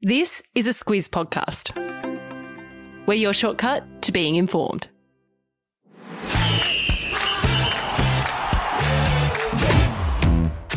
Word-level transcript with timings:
This 0.00 0.44
is 0.54 0.68
a 0.68 0.70
Squiz 0.70 1.08
podcast. 1.08 1.74
We're 3.06 3.14
your 3.14 3.32
shortcut 3.32 4.00
to 4.02 4.12
being 4.12 4.36
informed. 4.36 4.86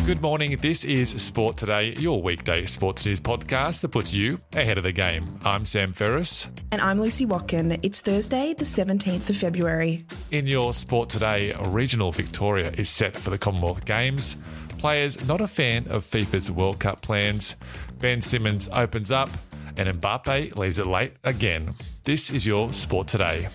Good 0.07 0.23
morning. 0.23 0.57
This 0.59 0.83
is 0.83 1.11
Sport 1.21 1.55
Today, 1.55 1.93
your 1.99 2.23
weekday 2.23 2.65
sports 2.65 3.05
news 3.05 3.21
podcast 3.21 3.81
that 3.81 3.89
puts 3.89 4.11
you 4.11 4.41
ahead 4.53 4.79
of 4.79 4.83
the 4.83 4.91
game. 4.91 5.39
I'm 5.45 5.65
Sam 5.65 5.93
Ferris. 5.93 6.49
And 6.71 6.81
I'm 6.81 6.99
Lucy 6.99 7.25
Watkin. 7.25 7.79
It's 7.83 8.01
Thursday, 8.01 8.55
the 8.55 8.65
17th 8.65 9.29
of 9.29 9.37
February. 9.37 10.03
In 10.31 10.47
your 10.47 10.73
Sport 10.73 11.09
Today, 11.09 11.53
regional 11.67 12.11
Victoria 12.11 12.71
is 12.71 12.89
set 12.89 13.15
for 13.15 13.29
the 13.29 13.37
Commonwealth 13.37 13.85
Games. 13.85 14.35
Players 14.81 15.27
not 15.27 15.41
a 15.41 15.47
fan 15.47 15.85
of 15.89 16.03
FIFA's 16.03 16.49
World 16.49 16.79
Cup 16.79 17.03
plans. 17.03 17.55
Ben 17.99 18.19
Simmons 18.19 18.67
opens 18.73 19.11
up, 19.11 19.29
and 19.77 19.87
Mbappe 19.87 20.55
leaves 20.55 20.79
it 20.79 20.87
late 20.87 21.13
again. 21.23 21.75
This 22.03 22.31
is 22.31 22.47
your 22.47 22.73
Sport 22.73 23.07
Today. 23.07 23.47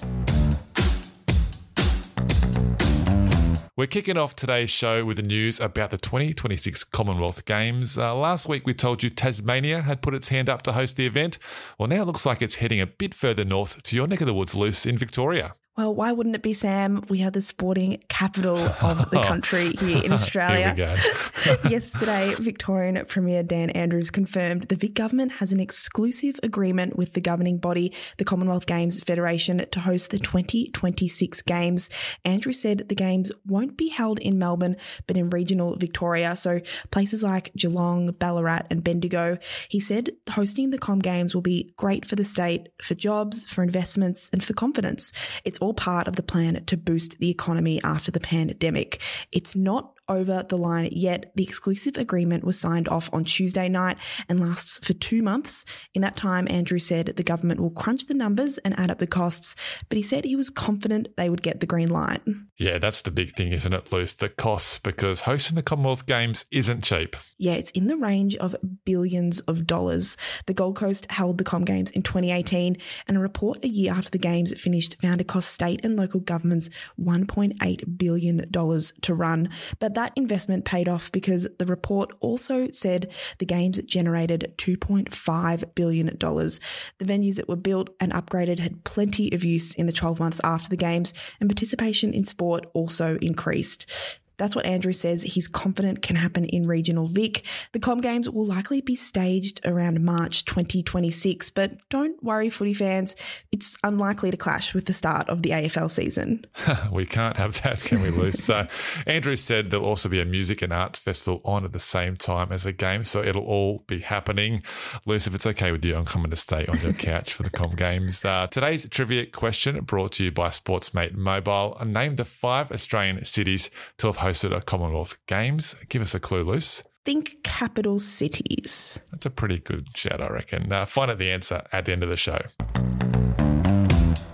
We're 3.76 3.88
kicking 3.88 4.16
off 4.16 4.36
today's 4.36 4.70
show 4.70 5.04
with 5.04 5.16
the 5.16 5.24
news 5.24 5.58
about 5.58 5.90
the 5.90 5.98
2026 5.98 6.84
Commonwealth 6.84 7.44
Games. 7.44 7.98
Uh, 7.98 8.14
last 8.14 8.48
week, 8.48 8.64
we 8.64 8.72
told 8.72 9.02
you 9.02 9.10
Tasmania 9.10 9.82
had 9.82 10.02
put 10.02 10.14
its 10.14 10.28
hand 10.28 10.48
up 10.48 10.62
to 10.62 10.74
host 10.74 10.96
the 10.96 11.06
event. 11.06 11.38
Well, 11.76 11.88
now 11.88 12.02
it 12.02 12.06
looks 12.06 12.24
like 12.24 12.40
it's 12.40 12.54
heading 12.54 12.80
a 12.80 12.86
bit 12.86 13.14
further 13.14 13.44
north 13.44 13.82
to 13.82 13.96
your 13.96 14.06
neck 14.06 14.20
of 14.20 14.28
the 14.28 14.34
woods, 14.34 14.54
Luce, 14.54 14.86
in 14.86 14.96
Victoria. 14.96 15.56
Well, 15.76 15.94
why 15.94 16.10
wouldn't 16.10 16.34
it 16.34 16.40
be, 16.40 16.54
Sam? 16.54 17.04
We 17.10 17.22
are 17.22 17.30
the 17.30 17.42
sporting 17.42 18.02
capital 18.08 18.56
of 18.56 19.10
the 19.10 19.20
country 19.26 19.72
here 19.72 20.02
in 20.02 20.10
Australia. 20.10 20.72
here 20.74 21.58
Yesterday, 21.68 22.34
Victorian 22.38 23.04
Premier 23.04 23.42
Dan 23.42 23.68
Andrews 23.68 24.10
confirmed 24.10 24.62
the 24.64 24.76
Vic 24.76 24.94
government 24.94 25.32
has 25.32 25.52
an 25.52 25.60
exclusive 25.60 26.40
agreement 26.42 26.96
with 26.96 27.12
the 27.12 27.20
governing 27.20 27.58
body, 27.58 27.92
the 28.16 28.24
Commonwealth 28.24 28.64
Games 28.64 29.00
Federation, 29.00 29.66
to 29.70 29.80
host 29.80 30.12
the 30.12 30.18
2026 30.18 31.42
Games. 31.42 31.90
Andrews 32.24 32.58
said 32.58 32.88
the 32.88 32.94
Games 32.94 33.30
won't 33.44 33.76
be 33.76 33.90
held 33.90 34.18
in 34.20 34.38
Melbourne, 34.38 34.78
but 35.06 35.18
in 35.18 35.28
regional 35.28 35.76
Victoria, 35.76 36.36
so 36.36 36.62
places 36.90 37.22
like 37.22 37.52
Geelong, 37.54 38.12
Ballarat, 38.12 38.62
and 38.70 38.82
Bendigo. 38.82 39.36
He 39.68 39.80
said 39.80 40.08
hosting 40.30 40.70
the 40.70 40.78
Com 40.78 41.00
Games 41.00 41.34
will 41.34 41.42
be 41.42 41.74
great 41.76 42.06
for 42.06 42.16
the 42.16 42.24
state, 42.24 42.70
for 42.82 42.94
jobs, 42.94 43.44
for 43.44 43.62
investments, 43.62 44.30
and 44.32 44.42
for 44.42 44.54
confidence. 44.54 45.12
It's 45.44 45.58
all 45.66 45.74
part 45.74 46.06
of 46.06 46.14
the 46.14 46.22
plan 46.22 46.64
to 46.64 46.76
boost 46.76 47.18
the 47.18 47.28
economy 47.28 47.82
after 47.82 48.12
the 48.12 48.20
pandemic. 48.20 49.00
It's 49.32 49.56
not 49.56 49.95
over 50.08 50.44
the 50.48 50.58
line 50.58 50.88
yet. 50.92 51.32
The 51.34 51.42
exclusive 51.42 51.96
agreement 51.96 52.44
was 52.44 52.58
signed 52.58 52.88
off 52.88 53.10
on 53.12 53.24
Tuesday 53.24 53.68
night 53.68 53.98
and 54.28 54.40
lasts 54.40 54.78
for 54.84 54.92
two 54.92 55.22
months. 55.22 55.64
In 55.94 56.02
that 56.02 56.16
time, 56.16 56.46
Andrews 56.48 56.86
said 56.86 57.06
the 57.06 57.22
government 57.22 57.60
will 57.60 57.70
crunch 57.70 58.06
the 58.06 58.14
numbers 58.14 58.58
and 58.58 58.78
add 58.78 58.90
up 58.90 58.98
the 58.98 59.06
costs, 59.06 59.56
but 59.88 59.96
he 59.96 60.02
said 60.02 60.24
he 60.24 60.36
was 60.36 60.50
confident 60.50 61.08
they 61.16 61.30
would 61.30 61.42
get 61.42 61.60
the 61.60 61.66
green 61.66 61.88
light. 61.88 62.22
Yeah, 62.56 62.78
that's 62.78 63.02
the 63.02 63.10
big 63.10 63.34
thing, 63.34 63.52
isn't 63.52 63.72
it, 63.72 63.92
Luce? 63.92 64.14
The 64.14 64.28
costs, 64.28 64.78
because 64.78 65.22
hosting 65.22 65.56
the 65.56 65.62
Commonwealth 65.62 66.06
Games 66.06 66.46
isn't 66.50 66.84
cheap. 66.84 67.16
Yeah, 67.38 67.52
it's 67.52 67.70
in 67.72 67.86
the 67.86 67.96
range 67.96 68.34
of 68.36 68.56
billions 68.84 69.40
of 69.40 69.66
dollars. 69.66 70.16
The 70.46 70.54
Gold 70.54 70.76
Coast 70.76 71.10
held 71.10 71.38
the 71.38 71.44
Com 71.44 71.64
Games 71.64 71.90
in 71.90 72.02
2018, 72.02 72.78
and 73.08 73.16
a 73.16 73.20
report 73.20 73.62
a 73.62 73.68
year 73.68 73.92
after 73.92 74.10
the 74.10 74.18
Games 74.18 74.58
finished 74.58 75.00
found 75.00 75.20
it 75.20 75.28
cost 75.28 75.50
state 75.50 75.84
and 75.84 75.96
local 75.96 76.20
governments 76.20 76.70
$1.8 76.98 77.98
billion 77.98 78.50
to 78.50 79.14
run. 79.14 79.50
But 79.80 79.95
that 79.96 80.12
investment 80.14 80.64
paid 80.64 80.88
off 80.88 81.10
because 81.10 81.48
the 81.58 81.66
report 81.66 82.12
also 82.20 82.70
said 82.70 83.10
the 83.38 83.46
games 83.46 83.82
generated 83.84 84.54
$2.5 84.58 85.74
billion. 85.74 86.06
The 86.06 86.60
venues 87.00 87.36
that 87.36 87.48
were 87.48 87.56
built 87.56 87.88
and 87.98 88.12
upgraded 88.12 88.58
had 88.58 88.84
plenty 88.84 89.32
of 89.32 89.42
use 89.42 89.74
in 89.74 89.86
the 89.86 89.92
12 89.92 90.20
months 90.20 90.40
after 90.44 90.68
the 90.68 90.76
games, 90.76 91.14
and 91.40 91.48
participation 91.48 92.12
in 92.12 92.26
sport 92.26 92.66
also 92.74 93.16
increased. 93.22 93.90
That's 94.38 94.54
what 94.54 94.66
Andrews 94.66 95.00
says 95.00 95.22
he's 95.22 95.48
confident 95.48 96.02
can 96.02 96.16
happen 96.16 96.44
in 96.44 96.66
regional 96.66 97.06
Vic. 97.06 97.44
The 97.72 97.80
Com 97.80 98.00
Games 98.00 98.28
will 98.28 98.46
likely 98.46 98.80
be 98.80 98.96
staged 98.96 99.60
around 99.64 100.04
March 100.04 100.44
2026, 100.44 101.50
but 101.50 101.72
don't 101.88 102.22
worry, 102.22 102.50
footy 102.50 102.74
fans, 102.74 103.16
it's 103.52 103.76
unlikely 103.82 104.30
to 104.30 104.36
clash 104.36 104.74
with 104.74 104.86
the 104.86 104.92
start 104.92 105.28
of 105.28 105.42
the 105.42 105.50
AFL 105.50 105.90
season. 105.90 106.44
we 106.92 107.06
can't 107.06 107.36
have 107.36 107.62
that, 107.62 107.80
can 107.80 108.02
we, 108.02 108.10
Luce? 108.10 108.42
so, 108.42 108.66
Andrews 109.06 109.42
said 109.42 109.70
there'll 109.70 109.86
also 109.86 110.08
be 110.08 110.20
a 110.20 110.24
music 110.24 110.62
and 110.62 110.72
arts 110.72 110.98
festival 110.98 111.40
on 111.44 111.64
at 111.64 111.72
the 111.72 111.80
same 111.80 112.16
time 112.16 112.52
as 112.52 112.64
the 112.64 112.72
game, 112.72 113.04
so 113.04 113.22
it'll 113.22 113.44
all 113.44 113.84
be 113.86 114.00
happening. 114.00 114.62
Luce, 115.04 115.26
if 115.26 115.34
it's 115.34 115.46
okay 115.46 115.72
with 115.72 115.84
you, 115.84 115.96
I'm 115.96 116.04
coming 116.04 116.30
to 116.30 116.36
stay 116.36 116.66
on 116.66 116.78
your 116.80 116.92
couch 116.92 117.32
for 117.32 117.42
the 117.42 117.50
Com 117.50 117.74
Games. 117.74 118.24
Uh, 118.24 118.46
today's 118.48 118.88
trivia 118.88 119.26
question 119.26 119.82
brought 119.84 120.12
to 120.12 120.24
you 120.24 120.32
by 120.32 120.48
Sportsmate 120.48 121.14
Mobile. 121.14 121.76
Name 121.84 122.16
the 122.16 122.24
five 122.24 122.70
Australian 122.72 123.24
cities 123.24 123.70
to 123.98 124.06
have 124.06 124.16
hosted 124.26 124.56
a 124.56 124.60
Commonwealth 124.60 125.18
Games. 125.26 125.76
Give 125.88 126.02
us 126.02 126.12
a 126.12 126.18
clue, 126.18 126.42
Luce. 126.42 126.82
Think 127.04 127.36
capital 127.44 128.00
cities. 128.00 128.98
That's 129.12 129.26
a 129.26 129.30
pretty 129.30 129.60
good 129.60 129.96
shout, 129.96 130.20
I 130.20 130.26
reckon. 130.26 130.72
Uh, 130.72 130.84
find 130.84 131.12
out 131.12 131.18
the 131.18 131.30
answer 131.30 131.62
at 131.70 131.84
the 131.84 131.92
end 131.92 132.02
of 132.02 132.08
the 132.08 132.16
show. 132.16 132.40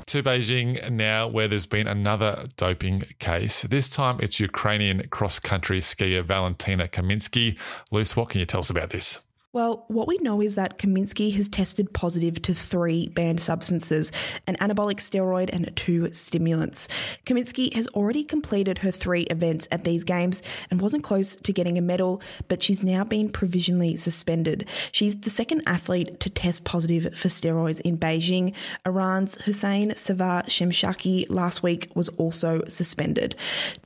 To 0.07 0.23
Beijing 0.23 0.91
now, 0.91 1.29
where 1.29 1.47
there's 1.47 1.67
been 1.67 1.87
another 1.87 2.47
doping 2.57 3.03
case. 3.19 3.63
This 3.63 3.91
time 3.91 4.19
it's 4.23 4.41
Ukrainian 4.41 5.09
cross 5.09 5.39
country 5.39 5.81
skier 5.81 6.23
Valentina 6.23 6.89
Kaminsky. 6.89 7.59
Luce, 7.91 8.17
what 8.17 8.31
can 8.31 8.41
you 8.41 8.47
tell 8.47 8.61
us 8.61 8.71
about 8.71 8.91
this? 8.91 9.19
Well, 9.55 9.85
what 9.89 10.09
we 10.09 10.17
know 10.17 10.41
is 10.41 10.55
that 10.55 10.79
Kaminsky 10.79 11.35
has 11.35 11.47
tested 11.47 11.93
positive 11.93 12.41
to 12.41 12.55
three 12.55 13.09
banned 13.09 13.39
substances 13.39 14.11
an 14.47 14.57
anabolic 14.57 14.97
steroid 14.97 15.51
and 15.53 15.77
two 15.77 16.11
stimulants. 16.13 16.89
Kaminsky 17.27 17.71
has 17.75 17.87
already 17.89 18.25
completed 18.25 18.79
her 18.79 18.91
three 18.91 19.25
events 19.25 19.69
at 19.71 19.85
these 19.85 20.05
games 20.05 20.43
and 20.71 20.81
wasn't 20.81 21.05
close 21.05 21.37
to 21.37 21.53
getting 21.53 21.77
a 21.77 21.83
medal, 21.83 22.23
but 22.49 22.63
she's 22.63 22.83
now 22.83 23.05
been 23.05 23.29
provisionally 23.29 23.95
suspended. 23.95 24.67
She's 24.91 25.21
the 25.21 25.29
second 25.29 25.65
athlete 25.67 26.19
to 26.21 26.31
test 26.31 26.65
positive 26.65 27.15
for 27.15 27.29
steroids 27.29 27.83
in 27.83 27.99
Beijing. 27.99 28.55
Iran's 28.87 29.35
Hussein 29.43 29.91
Savar 29.91 30.47
Shemshaki 30.47 31.27
last 31.29 31.63
week 31.63 31.91
was 31.95 32.09
also 32.11 32.63
suspended. 32.69 33.37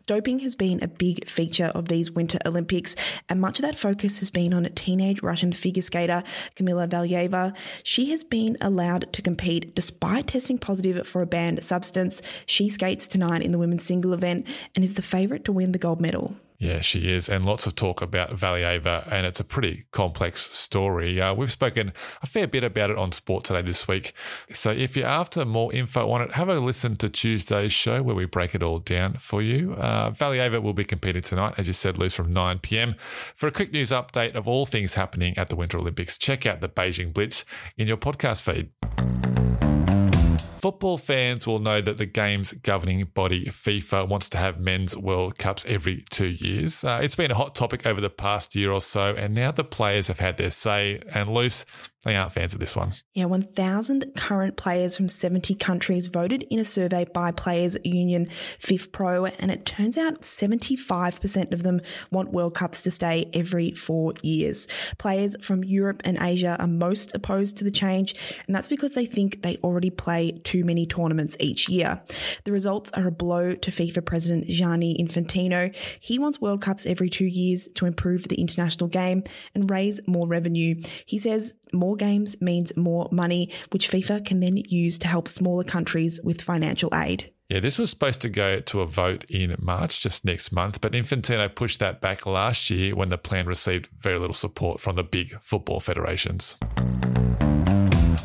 Doping 0.06 0.38
has 0.38 0.54
been 0.54 0.80
a 0.84 0.88
big 0.88 1.26
feature 1.26 1.72
of 1.74 1.88
these 1.88 2.12
Winter 2.12 2.38
Olympics, 2.46 2.94
and 3.28 3.40
much 3.40 3.58
of 3.58 3.64
that 3.64 3.76
focus 3.76 4.20
has 4.20 4.30
been 4.30 4.54
on 4.54 4.64
teenage 4.66 5.20
Russian 5.20 5.52
figure 5.52 5.82
skater 5.82 6.22
Kamila 6.54 6.88
Valieva. 6.88 7.56
She 7.82 8.10
has 8.12 8.22
been 8.22 8.56
allowed 8.60 9.12
to 9.12 9.20
compete 9.20 9.74
despite 9.74 10.28
testing 10.28 10.58
positive 10.58 11.08
for 11.08 11.22
a 11.22 11.26
banned 11.26 11.64
substance. 11.64 12.22
She 12.46 12.68
skates 12.68 13.08
tonight 13.08 13.42
in 13.42 13.50
the 13.50 13.58
women's 13.58 13.82
single 13.82 14.12
event 14.12 14.46
and 14.76 14.84
is 14.84 14.94
the 14.94 15.02
favourite 15.02 15.44
to 15.46 15.52
win 15.52 15.72
the 15.72 15.78
gold 15.78 16.00
medal. 16.00 16.36
Yeah, 16.58 16.80
she 16.80 17.12
is. 17.12 17.28
And 17.28 17.44
lots 17.44 17.66
of 17.66 17.74
talk 17.74 18.00
about 18.00 18.30
Valieva, 18.30 19.06
and 19.10 19.26
it's 19.26 19.40
a 19.40 19.44
pretty 19.44 19.86
complex 19.90 20.54
story. 20.54 21.20
Uh, 21.20 21.34
we've 21.34 21.52
spoken 21.52 21.92
a 22.22 22.26
fair 22.26 22.46
bit 22.46 22.64
about 22.64 22.90
it 22.90 22.96
on 22.96 23.12
Sport 23.12 23.44
Today 23.44 23.62
this 23.62 23.86
week. 23.86 24.14
So 24.52 24.70
if 24.70 24.96
you're 24.96 25.06
after 25.06 25.44
more 25.44 25.72
info 25.72 26.10
on 26.10 26.22
it, 26.22 26.32
have 26.32 26.48
a 26.48 26.58
listen 26.58 26.96
to 26.96 27.08
Tuesday's 27.08 27.72
show 27.72 28.02
where 28.02 28.14
we 28.14 28.24
break 28.24 28.54
it 28.54 28.62
all 28.62 28.78
down 28.78 29.14
for 29.14 29.42
you. 29.42 29.74
Uh, 29.74 30.10
Valieva 30.10 30.62
will 30.62 30.72
be 30.72 30.84
competing 30.84 31.22
tonight, 31.22 31.54
as 31.58 31.66
you 31.66 31.74
said, 31.74 31.98
Luce, 31.98 32.14
from 32.14 32.32
9 32.32 32.60
p.m. 32.60 32.94
For 33.34 33.46
a 33.46 33.52
quick 33.52 33.72
news 33.72 33.90
update 33.90 34.34
of 34.34 34.48
all 34.48 34.64
things 34.64 34.94
happening 34.94 35.36
at 35.36 35.48
the 35.48 35.56
Winter 35.56 35.78
Olympics, 35.78 36.16
check 36.16 36.46
out 36.46 36.60
the 36.60 36.68
Beijing 36.68 37.12
Blitz 37.12 37.44
in 37.76 37.86
your 37.86 37.98
podcast 37.98 38.42
feed. 38.42 39.15
Football 40.66 40.98
fans 40.98 41.46
will 41.46 41.60
know 41.60 41.80
that 41.80 41.96
the 41.96 42.06
game's 42.06 42.52
governing 42.52 43.04
body, 43.14 43.44
FIFA, 43.44 44.08
wants 44.08 44.28
to 44.30 44.36
have 44.36 44.58
men's 44.58 44.96
World 44.96 45.38
Cups 45.38 45.64
every 45.66 46.02
two 46.10 46.26
years. 46.26 46.82
Uh, 46.82 46.98
it's 47.00 47.14
been 47.14 47.30
a 47.30 47.36
hot 47.36 47.54
topic 47.54 47.86
over 47.86 48.00
the 48.00 48.10
past 48.10 48.56
year 48.56 48.72
or 48.72 48.80
so, 48.80 49.14
and 49.14 49.32
now 49.32 49.52
the 49.52 49.62
players 49.62 50.08
have 50.08 50.18
had 50.18 50.38
their 50.38 50.50
say. 50.50 51.00
And 51.14 51.30
Luce, 51.30 51.64
they 52.06 52.16
aren't 52.16 52.32
fans 52.32 52.54
of 52.54 52.60
this 52.60 52.76
one. 52.76 52.92
Yeah, 53.14 53.26
1,000 53.26 54.12
current 54.16 54.56
players 54.56 54.96
from 54.96 55.08
70 55.08 55.54
countries 55.56 56.06
voted 56.06 56.44
in 56.44 56.58
a 56.58 56.64
survey 56.64 57.04
by 57.12 57.32
Players 57.32 57.76
Union 57.84 58.26
Fifth 58.58 58.86
FIFPro, 58.92 59.34
and 59.38 59.50
it 59.50 59.64
turns 59.64 59.96
out 59.96 60.22
75% 60.22 61.52
of 61.52 61.62
them 61.62 61.80
want 62.10 62.32
World 62.32 62.54
Cups 62.54 62.82
to 62.82 62.90
stay 62.90 63.30
every 63.34 63.72
four 63.72 64.14
years. 64.22 64.66
Players 64.98 65.36
from 65.40 65.64
Europe 65.64 66.02
and 66.04 66.18
Asia 66.20 66.56
are 66.58 66.66
most 66.66 67.14
opposed 67.14 67.56
to 67.58 67.64
the 67.64 67.70
change, 67.70 68.14
and 68.46 68.54
that's 68.54 68.68
because 68.68 68.92
they 68.92 69.06
think 69.06 69.42
they 69.42 69.56
already 69.58 69.90
play 69.90 70.32
too 70.44 70.64
many 70.64 70.86
tournaments 70.86 71.36
each 71.40 71.68
year. 71.68 72.00
The 72.44 72.52
results 72.52 72.90
are 72.92 73.06
a 73.06 73.12
blow 73.12 73.54
to 73.54 73.70
FIFA 73.70 74.04
President 74.04 74.46
Gianni 74.46 74.96
Infantino. 74.98 75.74
He 76.00 76.18
wants 76.18 76.40
World 76.40 76.62
Cups 76.62 76.86
every 76.86 77.08
two 77.08 77.26
years 77.26 77.68
to 77.76 77.86
improve 77.86 78.28
the 78.28 78.40
international 78.40 78.88
game 78.88 79.24
and 79.54 79.70
raise 79.70 80.00
more 80.06 80.26
revenue. 80.26 80.80
He 81.04 81.18
says 81.18 81.54
more 81.72 81.95
games 81.96 82.40
means 82.40 82.76
more 82.76 83.08
money, 83.10 83.50
which 83.70 83.90
FIFA 83.90 84.24
can 84.24 84.40
then 84.40 84.56
use 84.56 84.98
to 84.98 85.08
help 85.08 85.26
smaller 85.28 85.64
countries 85.64 86.20
with 86.22 86.40
financial 86.40 86.94
aid. 86.94 87.32
Yeah, 87.48 87.60
this 87.60 87.78
was 87.78 87.90
supposed 87.90 88.20
to 88.22 88.28
go 88.28 88.58
to 88.58 88.80
a 88.80 88.86
vote 88.86 89.24
in 89.30 89.54
March, 89.60 90.02
just 90.02 90.24
next 90.24 90.50
month, 90.50 90.80
but 90.80 90.92
Infantino 90.92 91.54
pushed 91.54 91.78
that 91.78 92.00
back 92.00 92.26
last 92.26 92.70
year 92.70 92.96
when 92.96 93.08
the 93.08 93.18
plan 93.18 93.46
received 93.46 93.88
very 94.00 94.18
little 94.18 94.34
support 94.34 94.80
from 94.80 94.96
the 94.96 95.04
big 95.04 95.40
football 95.40 95.78
federations. 95.78 96.56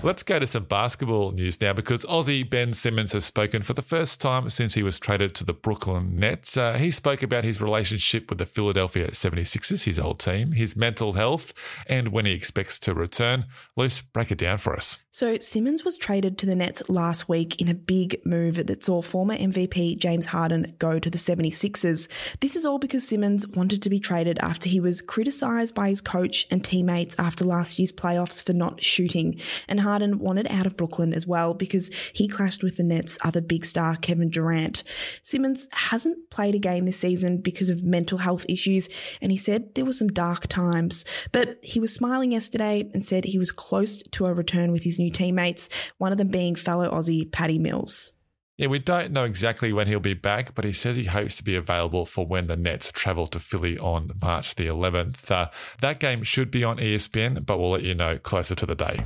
Let's 0.04 0.24
go 0.24 0.40
to 0.40 0.48
some 0.48 0.64
basketball 0.64 1.30
news 1.30 1.62
now 1.62 1.74
because 1.74 2.04
Aussie 2.06 2.50
Ben 2.50 2.74
Simmons 2.74 3.12
has 3.12 3.24
spoken 3.24 3.62
for 3.62 3.74
the 3.74 3.84
first 3.84 4.20
time 4.20 4.50
since 4.50 4.74
he 4.74 4.82
was 4.82 5.00
traded 5.00 5.36
to 5.36 5.46
the 5.46 5.54
Brooklyn 5.54 6.16
Nets. 6.16 6.58
Uh, 6.58 6.74
he 6.74 6.90
spoke 6.90 7.22
about 7.22 7.44
his 7.44 7.62
relationship 7.62 8.28
with 8.28 8.40
the 8.40 8.48
Philadelphia 8.48 9.12
76ers, 9.12 9.84
his 9.84 10.00
old 10.00 10.20
team, 10.20 10.54
his 10.54 10.76
mental 10.76 11.14
health, 11.14 11.54
and 11.86 12.08
when 12.08 12.26
he 12.26 12.32
expects 12.32 12.80
to 12.80 12.96
return. 12.96 13.46
Luce, 13.78 14.02
break 14.02 14.32
it 14.32 14.40
down 14.40 14.58
for 14.58 14.76
us. 14.76 14.98
So, 15.14 15.38
Simmons 15.40 15.84
was 15.84 15.98
traded 15.98 16.38
to 16.38 16.46
the 16.46 16.56
Nets 16.56 16.82
last 16.90 17.28
week 17.28 17.62
in 17.62 17.68
a 17.68 17.74
big 17.74 18.26
move 18.26 18.66
that 18.66 18.84
saw 18.84 19.02
former 19.02 19.36
MVP 19.36 20.00
James 20.00 20.28
Harden 20.28 20.74
go 20.80 21.00
to 21.00 21.10
the 21.10 21.18
76ers. 21.18 22.08
This 22.40 22.56
is 22.56 22.66
all 22.66 22.80
because 22.80 23.06
Simmons 23.06 23.46
wanted 23.46 23.82
to 23.82 23.90
be 23.90 24.00
traded 24.00 24.40
after 24.40 24.70
he 24.70 24.80
was 24.80 25.02
criticised 25.02 25.76
by 25.76 25.90
his 25.90 26.00
coach 26.00 26.48
and 26.50 26.64
teammates 26.64 27.14
after 27.20 27.44
last 27.44 27.78
year's 27.78 27.92
playoffs 27.92 28.42
for 28.42 28.54
not 28.54 28.82
shooting. 28.82 29.38
And 29.68 29.82
Harden 29.82 29.91
wanted 30.00 30.48
out 30.50 30.66
of 30.66 30.78
Brooklyn 30.78 31.14
as 31.14 31.28
well 31.28 31.54
because 31.54 31.90
he 32.14 32.28
clashed 32.28 32.64
with 32.64 32.78
the 32.78 32.84
Nets' 32.84 33.18
other 33.24 33.42
big 33.42 33.66
star, 33.66 33.96
Kevin 33.96 34.30
Durant. 34.30 34.84
Simmons 35.24 35.68
hasn't 35.74 36.30
played 36.30 36.56
a 36.56 36.60
game 36.60 36.86
this 36.86 37.00
season 37.00 37.38
because 37.38 37.70
of 37.70 37.84
mental 37.84 38.20
health 38.20 38.46
issues, 38.48 38.90
and 39.22 39.32
he 39.32 39.38
said 39.38 39.76
there 39.76 39.86
were 39.86 39.94
some 39.94 40.10
dark 40.10 40.48
times. 40.48 41.06
But 41.32 41.60
he 41.64 41.80
was 41.80 41.94
smiling 41.94 42.32
yesterday 42.32 42.90
and 42.94 43.06
said 43.06 43.26
he 43.26 43.40
was 43.40 43.52
close 43.52 43.98
to 43.98 44.26
a 44.26 44.34
return 44.34 44.72
with 44.72 44.84
his 44.84 45.00
new 45.00 45.12
teammates, 45.12 45.70
one 45.98 46.12
of 46.12 46.18
them 46.18 46.30
being 46.30 46.56
fellow 46.56 46.90
Aussie 46.90 47.32
Patty 47.32 47.60
Mills. 47.60 48.14
Yeah, 48.62 48.68
we 48.68 48.78
don't 48.78 49.12
know 49.12 49.24
exactly 49.24 49.74
when 49.74 49.88
he'll 49.88 50.00
be 50.00 50.14
back, 50.14 50.54
but 50.54 50.66
he 50.66 50.72
says 50.72 50.96
he 50.96 51.06
hopes 51.06 51.36
to 51.38 51.44
be 51.44 51.56
available 51.56 52.06
for 52.06 52.28
when 52.28 52.46
the 52.46 52.56
Nets 52.56 52.92
travel 52.92 53.26
to 53.26 53.40
Philly 53.40 53.80
on 53.80 54.12
March 54.22 54.54
the 54.54 54.68
11th. 54.68 55.32
Uh, 55.32 55.50
that 55.80 56.00
game 56.00 56.22
should 56.22 56.52
be 56.52 56.64
on 56.64 56.78
ESPN, 56.78 57.44
but 57.44 57.58
we'll 57.58 57.72
let 57.72 57.82
you 57.82 57.96
know 57.96 58.20
closer 58.20 58.54
to 58.54 58.68
the 58.68 58.76
day. 58.76 59.04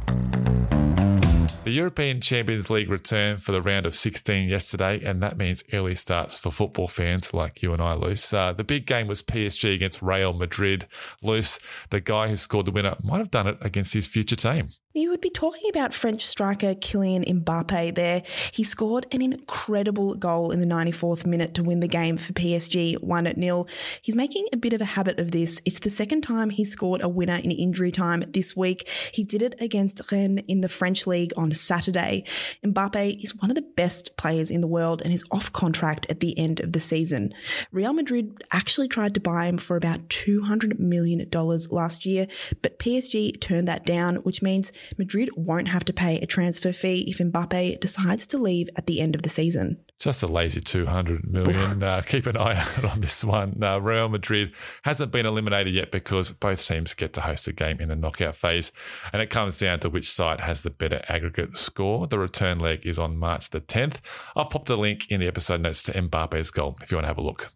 The 1.66 1.72
European 1.72 2.22
Champions 2.22 2.70
League 2.70 2.92
returned 2.92 3.42
for 3.42 3.52
the 3.52 3.60
round 3.60 3.88
of 3.88 3.96
16 3.96 4.48
yesterday, 4.48 5.04
and 5.04 5.24
that 5.24 5.36
means 5.36 5.64
early 5.74 5.96
starts 5.96 6.38
for 6.38 6.52
football 6.52 6.88
fans 6.88 7.34
like 7.34 7.64
you 7.64 7.74
and 7.74 7.82
I, 7.82 7.96
Luce. 7.96 8.32
Uh, 8.32 8.54
the 8.54 8.64
big 8.64 8.86
game 8.86 9.08
was 9.08 9.24
PSG 9.24 9.74
against 9.74 10.00
Real 10.00 10.32
Madrid. 10.32 10.86
Luce, 11.24 11.58
the 11.90 12.00
guy 12.00 12.28
who 12.28 12.36
scored 12.36 12.68
the 12.68 12.72
winner, 12.72 12.96
might 13.02 13.18
have 13.18 13.32
done 13.32 13.48
it 13.48 13.58
against 13.62 13.96
his 13.96 14.06
future 14.06 14.36
team. 14.36 14.68
You 14.94 15.10
would 15.10 15.20
be 15.20 15.30
talking 15.30 15.70
about 15.70 15.94
French 15.94 16.26
striker 16.26 16.74
Kylian 16.74 17.26
Mbappe 17.44 17.96
there. 17.96 18.22
He 18.54 18.64
scored 18.64 19.08
an 19.12 19.22
incredible 19.22 20.14
goal 20.16 20.52
in 20.52 20.62
the 20.62 20.68
94th 20.68 21.26
minute 21.26 21.56
to 21.56 21.64
win 21.64 21.82
the 21.82 21.88
game 21.88 22.16
for 22.16 22.32
PSG 22.32 23.02
1 23.04 23.28
at 23.28 23.38
0. 23.38 23.66
He's 24.02 24.16
making 24.16 24.46
a 24.54 24.58
bit 24.58 24.72
of 24.72 24.82
a 24.82 24.86
habit 24.86 25.20
of 25.20 25.32
this. 25.32 25.62
It's 25.66 25.80
the 25.80 25.90
second 25.90 26.22
time 26.22 26.52
he 26.52 26.64
scored 26.64 27.02
a 27.02 27.10
winner 27.10 27.36
in 27.36 27.52
injury 27.52 27.92
time 27.92 28.24
this 28.30 28.56
week. 28.56 28.88
He 29.12 29.24
did 29.24 29.42
it 29.42 29.56
against 29.60 30.00
Rennes 30.12 30.44
in 30.48 30.62
the 30.62 30.70
French 30.70 31.08
league 31.08 31.34
on 31.36 31.52
Saturday. 31.56 32.24
Mbappe 32.64 33.24
is 33.24 33.36
one 33.36 33.50
of 33.50 33.56
the 33.56 33.62
best 33.62 34.18
players 34.18 34.52
in 34.52 34.62
the 34.62 34.68
world 34.68 35.02
and 35.02 35.14
is 35.14 35.24
off 35.32 35.52
contract 35.52 36.06
at 36.10 36.20
the 36.20 36.38
end 36.38 36.60
of 36.60 36.72
the 36.74 36.80
season. 36.80 37.34
Real 37.72 37.94
Madrid 37.94 38.44
actually 38.52 38.88
tried 38.88 39.14
to 39.14 39.20
buy 39.20 39.48
him 39.48 39.58
for 39.58 39.76
about 39.76 40.08
$200 40.10 40.80
million 40.80 41.30
last 41.72 42.06
year, 42.06 42.28
but 42.62 42.80
PSG 42.80 43.40
turned 43.40 43.68
that 43.68 43.86
down, 43.86 44.18
which 44.18 44.42
means 44.42 44.72
Madrid 44.98 45.30
won't 45.36 45.68
have 45.68 45.86
to 45.86 45.94
pay 45.94 46.20
a 46.20 46.26
transfer 46.26 46.74
fee 46.74 47.06
if 47.08 47.18
Mbappe 47.18 47.80
decides 47.80 48.28
to 48.28 48.38
leave 48.38 48.70
at 48.76 48.88
the 48.88 49.02
end 49.02 49.16
of 49.16 49.22
the 49.22 49.30
season. 49.30 49.78
Just 49.98 50.24
a 50.24 50.28
lazy 50.28 50.60
200 50.60 51.26
million. 51.26 51.82
uh, 51.82 52.02
keep 52.02 52.28
an 52.28 52.36
eye 52.36 52.56
out 52.78 52.92
on 52.92 53.00
this 53.00 53.24
one. 53.24 53.64
Uh, 53.64 53.80
Real 53.80 54.10
Madrid 54.10 54.54
hasn't 54.84 55.12
been 55.12 55.26
eliminated 55.26 55.74
yet 55.74 55.90
because 55.92 56.34
both 56.34 56.66
teams 56.66 56.94
get 56.94 57.14
to 57.14 57.22
host 57.22 57.48
a 57.48 57.54
game 57.54 57.80
in 57.80 57.88
the 57.88 57.96
knockout 57.96 58.36
phase, 58.36 58.74
and 59.14 59.22
it 59.22 59.30
comes 59.30 59.58
down 59.58 59.80
to 59.80 59.90
which 59.90 60.12
side 60.12 60.42
has 60.42 60.64
the 60.64 60.70
better 60.70 61.02
aggregate 61.08 61.45
score. 61.54 62.08
The 62.08 62.20
return 62.20 62.60
leg 62.60 62.86
is 62.86 63.00
on 63.00 63.18
March 63.18 63.50
the 63.50 63.62
10th. 63.62 64.00
I've 64.36 64.50
popped 64.50 64.70
a 64.70 64.76
link 64.76 65.10
in 65.10 65.20
the 65.20 65.28
episode 65.28 65.62
notes 65.62 65.84
to 65.84 65.94
Mbappe's 65.94 66.52
goal 66.52 66.78
if 66.82 66.92
you 66.92 66.98
want 66.98 67.06
to 67.06 67.10
have 67.10 67.18
a 67.18 67.22
look. 67.22 67.52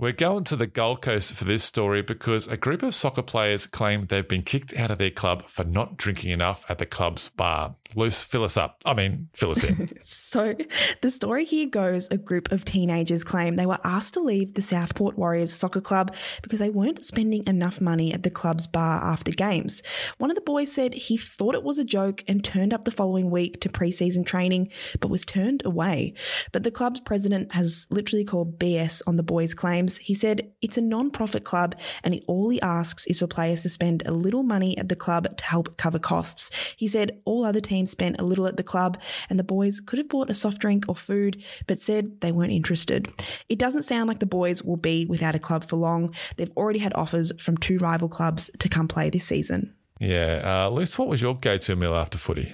We're 0.00 0.12
going 0.12 0.44
to 0.44 0.54
the 0.54 0.68
Gold 0.68 1.02
Coast 1.02 1.34
for 1.34 1.42
this 1.42 1.64
story 1.64 2.02
because 2.02 2.46
a 2.46 2.56
group 2.56 2.84
of 2.84 2.94
soccer 2.94 3.22
players 3.22 3.66
claim 3.66 4.06
they've 4.06 4.26
been 4.26 4.42
kicked 4.42 4.76
out 4.76 4.92
of 4.92 4.98
their 4.98 5.10
club 5.10 5.48
for 5.48 5.64
not 5.64 5.96
drinking 5.96 6.30
enough 6.30 6.64
at 6.68 6.78
the 6.78 6.86
club's 6.86 7.30
bar. 7.30 7.74
Luce, 7.96 8.22
fill 8.22 8.44
us 8.44 8.56
up. 8.56 8.80
I 8.84 8.94
mean, 8.94 9.28
fill 9.34 9.50
us 9.50 9.64
in. 9.64 9.90
so, 10.00 10.54
the 11.00 11.10
story 11.10 11.44
here 11.44 11.66
goes 11.66 12.06
a 12.12 12.18
group 12.18 12.52
of 12.52 12.64
teenagers 12.64 13.24
claim 13.24 13.56
they 13.56 13.66
were 13.66 13.80
asked 13.82 14.14
to 14.14 14.20
leave 14.20 14.54
the 14.54 14.62
Southport 14.62 15.18
Warriors 15.18 15.52
Soccer 15.52 15.80
Club 15.80 16.14
because 16.42 16.60
they 16.60 16.70
weren't 16.70 17.04
spending 17.04 17.44
enough 17.48 17.80
money 17.80 18.12
at 18.12 18.22
the 18.22 18.30
club's 18.30 18.68
bar 18.68 19.02
after 19.02 19.32
games. 19.32 19.82
One 20.18 20.30
of 20.30 20.36
the 20.36 20.42
boys 20.42 20.70
said 20.70 20.94
he 20.94 21.16
thought 21.16 21.56
it 21.56 21.64
was 21.64 21.78
a 21.78 21.84
joke 21.84 22.22
and 22.28 22.44
turned 22.44 22.72
up 22.72 22.84
the 22.84 22.92
following 22.92 23.30
week 23.30 23.60
to 23.62 23.68
preseason 23.68 24.24
training, 24.24 24.70
but 25.00 25.10
was 25.10 25.24
turned 25.24 25.64
away. 25.64 26.14
But 26.52 26.62
the 26.62 26.70
club's 26.70 27.00
president 27.00 27.54
has 27.54 27.88
literally 27.90 28.24
called 28.24 28.60
BS 28.60 29.02
on 29.06 29.16
the 29.16 29.22
boys' 29.24 29.54
claims 29.54 29.87
he 29.96 30.14
said 30.14 30.52
it's 30.60 30.76
a 30.76 30.82
non 30.82 31.10
profit 31.10 31.44
club 31.44 31.74
and 32.04 32.20
all 32.28 32.50
he 32.50 32.60
asks 32.60 33.06
is 33.06 33.20
for 33.20 33.26
players 33.26 33.62
to 33.62 33.68
spend 33.68 34.02
a 34.06 34.12
little 34.12 34.42
money 34.42 34.76
at 34.76 34.88
the 34.88 34.96
club 34.96 35.36
to 35.36 35.44
help 35.44 35.76
cover 35.76 35.98
costs. 35.98 36.74
He 36.76 36.86
said 36.86 37.20
all 37.24 37.44
other 37.44 37.60
teams 37.60 37.90
spent 37.90 38.20
a 38.20 38.24
little 38.24 38.46
at 38.46 38.56
the 38.56 38.62
club 38.62 39.00
and 39.30 39.38
the 39.38 39.44
boys 39.44 39.80
could 39.80 39.98
have 39.98 40.08
bought 40.08 40.30
a 40.30 40.34
soft 40.34 40.60
drink 40.60 40.84
or 40.88 40.94
food, 40.94 41.42
but 41.66 41.78
said 41.78 42.20
they 42.20 42.32
weren't 42.32 42.52
interested. 42.52 43.08
It 43.48 43.58
doesn't 43.58 43.82
sound 43.82 44.08
like 44.08 44.18
the 44.18 44.26
boys 44.26 44.62
will 44.62 44.76
be 44.76 45.06
without 45.06 45.34
a 45.34 45.40
club 45.40 45.64
for 45.64 45.76
long. 45.76 46.14
They've 46.36 46.52
already 46.56 46.78
had 46.78 46.94
offers 46.94 47.32
from 47.40 47.56
two 47.56 47.78
rival 47.78 48.08
clubs 48.08 48.50
to 48.58 48.68
come 48.68 48.88
play 48.88 49.10
this 49.10 49.24
season. 49.24 49.74
Yeah. 50.00 50.68
Uh, 50.68 50.70
what 50.70 51.08
was 51.08 51.22
your 51.22 51.34
go 51.34 51.56
to 51.58 51.76
meal 51.76 51.94
after 51.94 52.18
footy? 52.18 52.52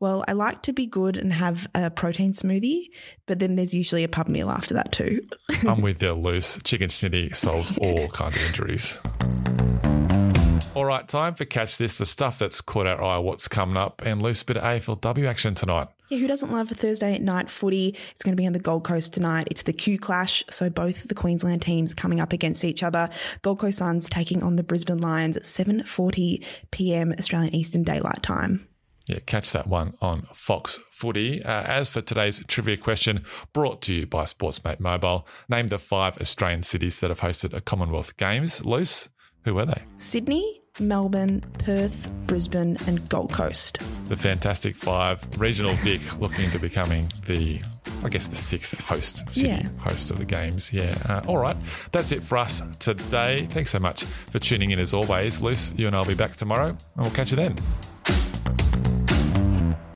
Well, 0.00 0.24
I 0.26 0.32
like 0.32 0.62
to 0.62 0.72
be 0.72 0.86
good 0.86 1.16
and 1.16 1.32
have 1.32 1.66
a 1.74 1.90
protein 1.90 2.32
smoothie, 2.32 2.86
but 3.26 3.38
then 3.38 3.56
there's 3.56 3.74
usually 3.74 4.04
a 4.04 4.08
pub 4.08 4.28
meal 4.28 4.50
after 4.50 4.74
that 4.74 4.92
too. 4.92 5.26
I'm 5.68 5.82
with 5.82 6.02
you, 6.02 6.12
Luce 6.12 6.58
Chicken 6.64 6.88
snitty 6.88 7.34
solves 7.34 7.76
all 7.78 8.08
kinds 8.08 8.36
of 8.36 8.42
injuries. 8.44 8.98
All 10.74 10.84
right, 10.84 11.08
time 11.08 11.34
for 11.34 11.46
Catch 11.46 11.78
This, 11.78 11.96
the 11.96 12.04
stuff 12.04 12.38
that's 12.38 12.60
caught 12.60 12.86
our 12.86 13.02
eye, 13.02 13.16
what's 13.16 13.48
coming 13.48 13.78
up, 13.78 14.02
and 14.04 14.20
Luce 14.20 14.42
bit 14.42 14.58
of 14.58 14.62
AFLW 14.62 15.26
action 15.26 15.54
tonight. 15.54 15.88
Yeah, 16.10 16.18
who 16.18 16.28
doesn't 16.28 16.52
love 16.52 16.70
a 16.70 16.74
Thursday 16.74 17.18
night 17.18 17.48
footy? 17.48 17.96
It's 18.10 18.22
going 18.22 18.36
to 18.36 18.40
be 18.40 18.46
on 18.46 18.52
the 18.52 18.60
Gold 18.60 18.84
Coast 18.84 19.14
tonight. 19.14 19.48
It's 19.50 19.62
the 19.62 19.72
Q 19.72 19.98
Clash, 19.98 20.44
so 20.50 20.68
both 20.68 21.08
the 21.08 21.14
Queensland 21.14 21.62
teams 21.62 21.94
coming 21.94 22.20
up 22.20 22.34
against 22.34 22.62
each 22.62 22.82
other. 22.82 23.08
Gold 23.40 23.58
Coast 23.58 23.78
Suns 23.78 24.08
taking 24.10 24.42
on 24.42 24.56
the 24.56 24.62
Brisbane 24.62 25.00
Lions 25.00 25.36
at 25.36 25.44
7:40 25.44 26.44
p.m. 26.70 27.14
Australian 27.18 27.54
Eastern 27.54 27.82
Daylight 27.82 28.22
Time. 28.22 28.68
Yeah, 29.06 29.20
catch 29.24 29.52
that 29.52 29.68
one 29.68 29.94
on 30.00 30.26
Fox 30.32 30.80
Footy. 30.90 31.42
Uh, 31.44 31.62
as 31.62 31.88
for 31.88 32.00
today's 32.00 32.44
trivia 32.46 32.76
question, 32.76 33.24
brought 33.52 33.80
to 33.82 33.94
you 33.94 34.06
by 34.06 34.24
Sportsmate 34.24 34.80
Mobile, 34.80 35.26
name 35.48 35.68
the 35.68 35.78
five 35.78 36.18
Australian 36.18 36.62
cities 36.62 37.00
that 37.00 37.10
have 37.10 37.20
hosted 37.20 37.54
a 37.54 37.60
Commonwealth 37.60 38.16
Games. 38.16 38.64
Luce, 38.64 39.08
who 39.44 39.54
were 39.54 39.66
they? 39.66 39.82
Sydney, 39.94 40.60
Melbourne, 40.80 41.44
Perth, 41.58 42.10
Brisbane, 42.26 42.76
and 42.88 43.08
Gold 43.08 43.32
Coast. 43.32 43.78
The 44.06 44.16
Fantastic 44.16 44.76
Five. 44.76 45.24
Regional 45.40 45.74
Vic 45.76 46.18
looking 46.18 46.50
to 46.50 46.58
becoming 46.58 47.10
the, 47.26 47.60
I 48.02 48.08
guess, 48.08 48.26
the 48.26 48.36
sixth 48.36 48.80
host, 48.80 49.28
city 49.30 49.48
yeah. 49.48 49.68
host 49.78 50.10
of 50.10 50.18
the 50.18 50.24
games. 50.24 50.72
Yeah. 50.72 50.98
Uh, 51.08 51.22
all 51.28 51.38
right. 51.38 51.56
That's 51.92 52.10
it 52.10 52.24
for 52.24 52.38
us 52.38 52.60
today. 52.80 53.46
Thanks 53.50 53.70
so 53.70 53.78
much 53.78 54.04
for 54.04 54.40
tuning 54.40 54.72
in 54.72 54.80
as 54.80 54.92
always. 54.92 55.40
Luce, 55.40 55.72
you 55.76 55.86
and 55.86 55.94
I'll 55.94 56.04
be 56.04 56.14
back 56.14 56.34
tomorrow, 56.34 56.70
and 56.70 56.78
we'll 56.96 57.12
catch 57.12 57.30
you 57.30 57.36
then. 57.36 57.54